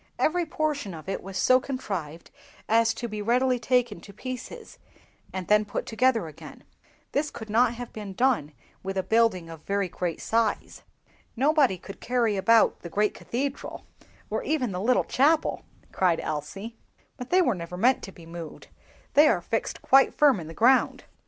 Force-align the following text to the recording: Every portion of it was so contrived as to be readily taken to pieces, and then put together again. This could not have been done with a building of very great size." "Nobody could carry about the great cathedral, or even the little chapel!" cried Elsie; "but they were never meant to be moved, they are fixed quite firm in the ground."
Every 0.17 0.47
portion 0.47 0.95
of 0.95 1.07
it 1.07 1.21
was 1.21 1.37
so 1.37 1.59
contrived 1.59 2.31
as 2.67 2.91
to 2.95 3.07
be 3.07 3.21
readily 3.21 3.59
taken 3.59 4.01
to 4.01 4.11
pieces, 4.11 4.79
and 5.31 5.47
then 5.47 5.63
put 5.63 5.85
together 5.85 6.25
again. 6.25 6.63
This 7.11 7.29
could 7.29 7.51
not 7.51 7.75
have 7.75 7.93
been 7.93 8.13
done 8.15 8.53
with 8.81 8.97
a 8.97 9.03
building 9.03 9.47
of 9.47 9.61
very 9.61 9.87
great 9.87 10.19
size." 10.19 10.81
"Nobody 11.35 11.77
could 11.77 12.01
carry 12.01 12.35
about 12.35 12.79
the 12.79 12.89
great 12.89 13.13
cathedral, 13.13 13.85
or 14.27 14.41
even 14.41 14.71
the 14.71 14.81
little 14.81 15.03
chapel!" 15.03 15.65
cried 15.91 16.19
Elsie; 16.19 16.79
"but 17.15 17.29
they 17.29 17.43
were 17.43 17.53
never 17.53 17.77
meant 17.77 18.01
to 18.01 18.11
be 18.11 18.25
moved, 18.25 18.69
they 19.13 19.27
are 19.27 19.39
fixed 19.39 19.83
quite 19.83 20.15
firm 20.15 20.39
in 20.39 20.47
the 20.47 20.55
ground." 20.55 21.03